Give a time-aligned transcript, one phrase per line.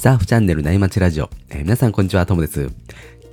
[0.00, 2.70] サーフチャンネル内町ラジオ、えー皆さんこんにちは、ともです。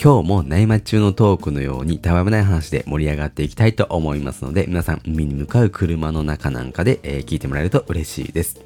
[0.04, 8.60] 今日も内町中のトークのようにたわいもない話で盛り上がっていきたいと思いますので、皆さん海に向かう車の中なんかで、えー聞いてもらえると嬉しいです。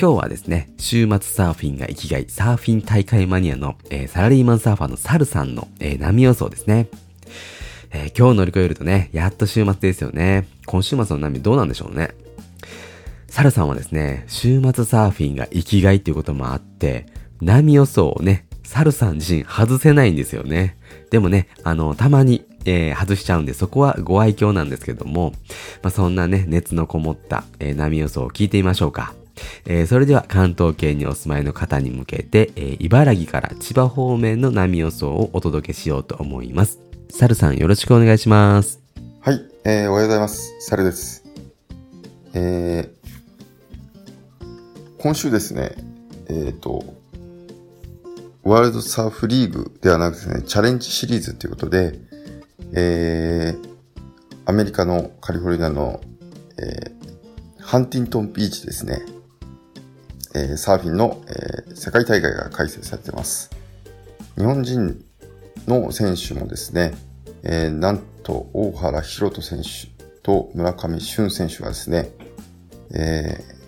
[0.00, 6.88] 今日はですね、週末サーフィンが生きがい、サーフィン大会マニアの、えーサラリーマンサーファーのサルさんの、え波予想ですね。
[7.92, 10.48] え今日乗り越えるとね、やっと週末ですよね。
[10.64, 12.14] 今週末の波どうなんでしょうね。
[13.30, 17.06] サルさんはですね、週末サーフィンが生きがいっていうこともあって、
[17.40, 20.76] 波予想をね、サルさん自身外せないんですよね。
[21.10, 25.32] でもね、あの、たまに、えー外しちゃうんで、そこはご愛嬌なんですけども、
[25.82, 29.14] まあ、そんなね、熱のこもった、えー波予想を聞いてみましょうか。
[29.64, 36.80] えーそれでは関東圏にお住まいの方に向けて、えー茨城から千葉方面の波予想をお届けしようと思います。
[37.10, 38.80] サルさんよろしくお願いします。
[39.20, 40.52] はい、えーおはようございます。
[40.60, 41.24] サルです。
[42.34, 42.99] えー
[45.02, 45.72] 今週ですね、
[46.28, 46.84] えっ、と、
[48.42, 51.98] ワールドサーフリーグではなくてね、チャレンジシリーズということで、
[52.74, 53.70] えー
[54.44, 56.02] アメリカのカリフォルニアの、
[56.58, 59.00] えーハンティントンビーチですね、
[60.34, 63.48] えーサーフィンの、えー世界大会が開催されています。
[64.36, 65.02] 日本人
[65.66, 66.92] の選手もですね、
[67.42, 69.88] えーなんと、大原博人選手
[70.22, 72.10] と村上俊選手がですね、
[72.92, 73.59] えー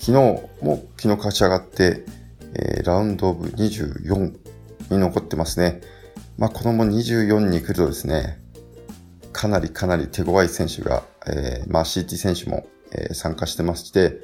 [0.00, 2.04] 昨日も昨日勝ち上がって、
[2.54, 4.34] えーラウンドオブ24
[4.90, 5.82] に残ってますね。
[6.38, 8.38] まあ、このも24に来るとですね、
[9.30, 14.18] かなりかなり手強い選手が、えーまあ、CT 選手も、えー参加してまして、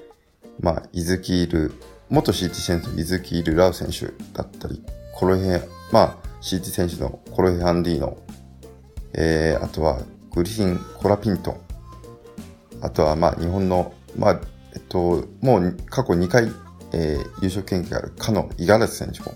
[0.61, 1.75] まあ、伊豆木いる、
[2.09, 4.83] 元 CT 選手の伊豆木いるラウ選手だったり、
[5.15, 5.61] コロヘ、
[5.93, 8.17] まあ、CT 選手のコロヘアンディーノ、
[9.13, 11.61] えー、あとはグリフィン・コラピントン、
[12.81, 14.41] あとはまあ日本の、まあ、
[14.77, 16.53] えっと、もう過去2回、
[16.93, 19.35] えー優勝経験があるかの五十嵐選手も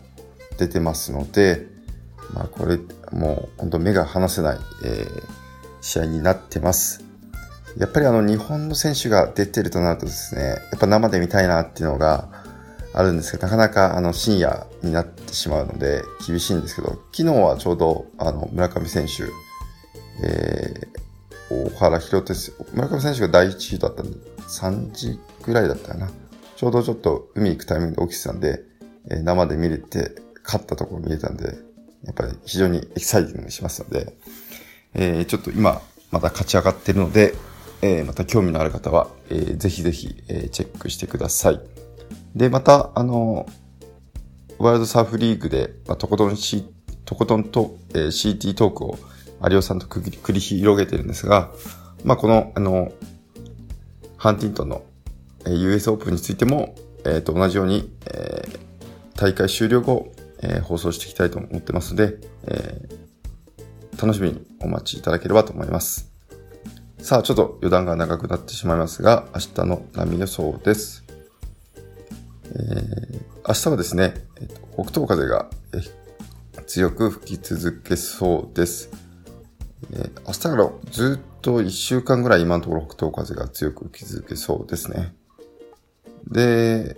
[0.59, 1.67] 出てますので、
[2.34, 2.78] まあこれ、
[3.11, 5.23] もう本当目が離せない、えー
[5.83, 7.03] 試合になってます。
[7.79, 12.29] やっぱりあの日本の選手が出てるとなるとですね、やっぱ生で見たいなっていうのが
[12.93, 19.25] あるんですけど、なかなかあの深夜になってしまうので厳しいんですけど、昨日はちょうどあの村上選手、
[20.23, 21.09] えー
[21.78, 24.19] 原弘手選村上選手が第1ヒートだったんで、
[24.49, 26.11] 3時ぐらいだったかな。
[26.56, 28.62] ちょうどちょっと海行くタイミングで起きてたんで、
[29.11, 30.12] えー生で見れて、
[30.44, 31.59] 勝ったところ見れたんで、
[32.05, 34.15] やっぱり非常にエキサイティングしますので、
[34.94, 35.81] えーちょっと今、
[36.11, 37.34] また勝ち上がってるので、
[37.82, 41.61] えーまた興味のある方は、えーぜひぜひ、えーチェックしてください。
[42.34, 43.47] で、また、あの、
[44.59, 46.65] ワールドサーフリーグで、まあ、とことん、C、
[47.05, 48.99] とことんと、えー CT トークを
[49.49, 51.51] 有尾さんと繰り広げてるんですが、
[52.05, 52.93] まあ、この、あの、
[54.17, 54.83] ハンティントンの、
[55.47, 56.75] US オープンについても、
[57.05, 58.61] えーと同じように、えー
[59.17, 63.00] 大会終了後、えー放送していきたいと思ってますので、えー
[64.03, 66.11] 楽しみにお待ちいただければと思います。
[66.99, 71.05] さあ、ちょっと余談が長くなってしまいますが、明日の波予想です。
[72.47, 75.49] えー明日はですね、えー北東風が、
[76.67, 78.91] 強く吹き続けそうです。
[79.93, 85.15] えー明日からずっと1週間ぐらい今のところ北東風が強く吹き続けそうですね。
[86.29, 86.97] で、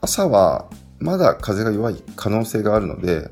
[0.00, 3.30] 朝はまだ風が弱い可能性があるので、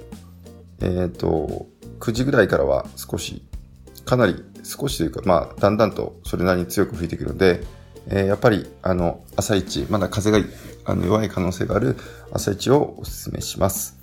[0.81, 1.67] えっ、と、
[2.01, 3.43] 9時ぐらいからは少し、
[4.05, 7.63] かなり少しというか、まあ、だんだんとそれなりに強く吹いてくるので、
[8.09, 10.39] えーやっぱり、あの、朝一、まだ風が
[10.85, 11.97] あの弱い可能性がある
[12.33, 13.97] 朝一をお勧めします。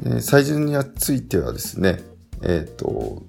[0.00, 2.00] でサイズについてはですね、
[2.42, 3.22] えっ、と、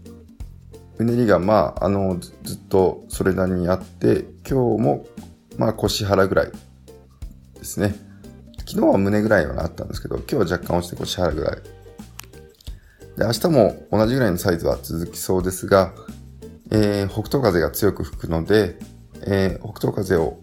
[1.02, 5.06] うねりが、まあ、あの、ずっとそれなりにあって、今日も、
[5.58, 6.52] まあ、腰腹ぐらい
[7.56, 7.96] ですね。
[8.60, 11.56] 昨日は胸ぐらいはあったんですけど、今日は若干落ちて腰腹ぐらい。
[13.18, 15.94] で、明日も同じぐらいのサイズは続きそうですが、
[16.72, 18.78] えー北東風が強く吹くので、
[19.24, 20.40] えー北東風を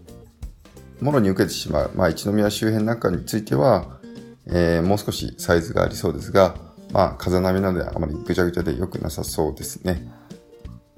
[1.00, 3.98] もろに受けてしまう、まあ、一宮周辺なんかについては、
[4.46, 6.54] えーもう少しサイズがありそうですが、
[6.92, 10.06] まあ、風波なのであまりぐちゃぐちゃで良くなさそうですね。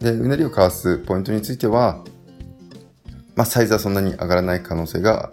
[0.00, 2.04] で、うねりをかわすポイントについては、
[3.36, 5.30] まあ、サイズはそんなに上がらない可能性が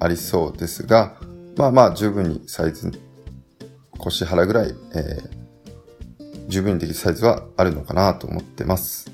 [0.00, 1.16] ありそうですが、
[1.56, 2.92] まあまあ、十分にサイズ、
[3.98, 5.36] 腰腹ぐらい、えー
[6.48, 9.10] 十分にできるサイズはあるのかなと思ってます。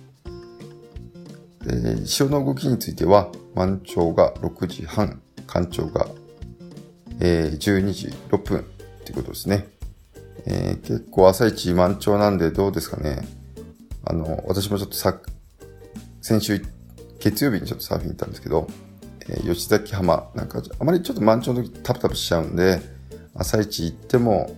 [1.64, 6.08] で潮の動きについては、満潮が6時半、干潮が、
[7.20, 8.62] えー12時6分っ
[9.04, 9.68] てことですね。
[10.44, 13.26] えー結構朝一満潮なんでどうですかね。
[14.04, 15.18] あの、私もちょっとさ、
[16.20, 16.64] 先週、
[17.18, 18.66] 月曜日にちょっとサーフィン行ったんですけど、
[19.28, 22.80] えー吉崎浜なんか、あまりちょっと満潮の時タプタプしちゃうんで、
[23.34, 24.56] 朝一行っても、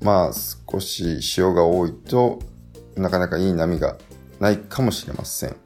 [0.00, 2.38] まあ少し潮が多いと
[2.96, 3.96] なかなかいい波が
[4.40, 5.56] ないかもしれません。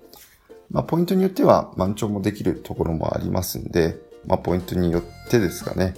[0.71, 3.97] まあポイントによっては満潮もできるところもありますんで、
[4.27, 5.95] まあポイントによってですかね。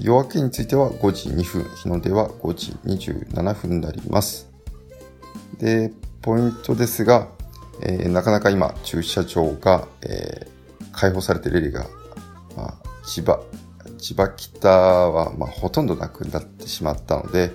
[0.00, 4.53] 夜明けについては5時2分、日の出は5時27分になります。
[5.58, 5.92] で、
[6.22, 7.28] ポイントですが、
[7.80, 11.86] えー、なかなか今駐車場が、えー、開放されているエリアが、
[12.56, 12.74] まあ、
[13.06, 13.42] 千葉、
[13.98, 17.52] 千葉北は、まあ、ほとんどなくなってしまったので、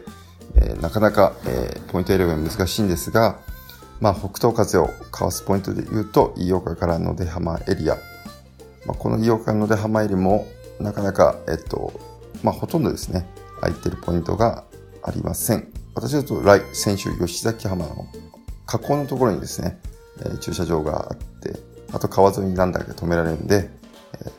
[0.56, 3.40] えー、なかなか、えポイント選びが難しいんですが、
[4.02, 7.96] まあ、北東風をかわすポイントで言うと、飯岡から野出浜エリア。
[8.86, 10.48] まあ、この飯岡野出浜エリアも、
[10.80, 12.00] なかなか、えっと、
[12.42, 13.28] まあ、ほとんどですね、
[13.60, 14.64] 空いてるポイントが
[15.04, 15.79] ありません。
[16.02, 18.08] 私だと来、先週吉崎浜の
[18.66, 19.82] 河口のところにですね、
[20.34, 21.60] え、駐車場があって、
[21.92, 23.70] あと川沿いに何台か止められるんで、
[24.26, 24.32] え、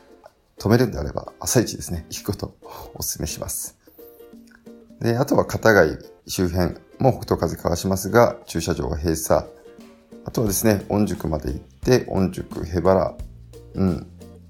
[0.57, 2.55] 止めるんであれば朝一ですね、行くことを
[2.95, 3.77] お勧めします。
[5.01, 9.45] で、あとは片貝周辺も北東風かわしますが、駐車場は閉鎖。
[10.25, 13.15] あとはですね、御宿まで行って、御宿、ヘバラ、
[13.75, 14.07] うん。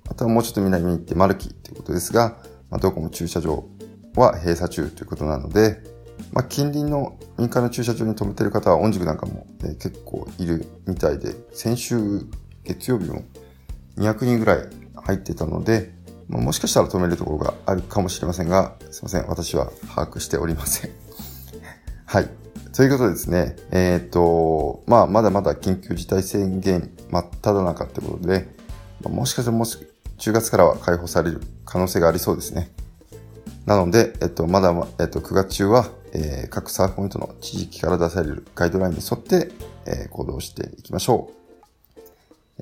[0.10, 2.38] あとはもうちょっと南に行って丸木ということですが、
[2.70, 3.66] まあ、どこも駐車場
[4.16, 5.92] は閉鎖中ということなので、
[6.32, 12.26] まあ、近隣の民間の駐車場に停めてる方は、御宿なんかも、ね、結構いるみたいで、先週
[12.64, 13.24] 月曜日も
[13.98, 15.94] 200人ぐらい入ってたので、
[16.28, 19.28] まあ、もしかしたら止めるところがあるかもしれませんが、すいません。
[19.28, 20.92] 私は把握しておりません。
[22.06, 22.30] はい。
[22.74, 28.48] ということでですね、えっ、と、まあ、まだまだ緊急事態宣言真っ只中ってことで、
[29.04, 29.78] まあ、もしかしたらもし
[30.20, 32.72] 10月からは解放される可能性がありそうですね。
[33.66, 39.52] なので、えっと、まだ、えっと、9月中は、えー、各サーフポイントの地域から出されるガイドラインに沿って、
[39.86, 41.42] えー、行動していきましょう。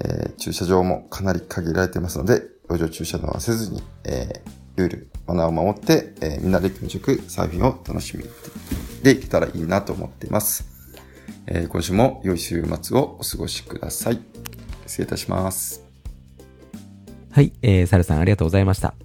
[0.02, 4.42] えー、駐車場もかなり限られていますので、路上駐車場はせずに、え、
[4.76, 8.24] ルール、マナーを守って、え、みんなで気持ちよくサーフィンを楽しみ
[9.04, 10.66] でいけたらいいなと思っています。
[11.48, 14.22] え、今週も良い週末をお過ごしください。
[14.86, 15.89] 失礼いたします。
[17.32, 18.96] はい、えー、サルさんありがとうございました。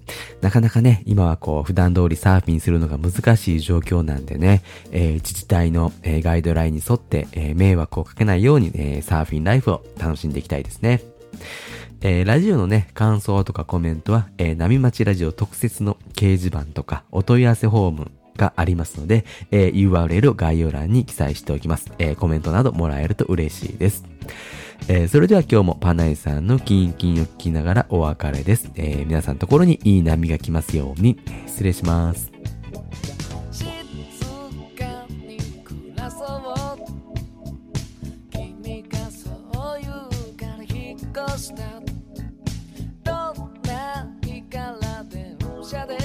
[0.41, 11.01] なかなかね、今はこう、普段通りサーフィンするのが難しい状況なんでね、えー、自治体の、えー、ガイドラインに沿って、えー、迷惑をかけないように、えー、サーフィンライフを楽しんでいきたいですね。
[12.01, 24.03] えー、ラジオのね、感想とかコメントは、えー、波町ラジオ特設の掲示板とか、お問い合わせフォームがありますので、えー、URL を概要欄に記載しておきます、えー、コメントなどもらえると嬉しいです。
[24.87, 28.71] えー、それでは今日もパナエさんのキンキンを聞きながらお別れです。
[28.75, 31.17] えー、皆さんのところにいい波が来ますように。
[31.47, 32.31] 失礼します。
[43.03, 46.04] どんな日から電車で